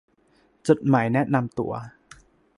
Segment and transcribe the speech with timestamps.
[0.67, 1.73] จดหมายแนะนำตัว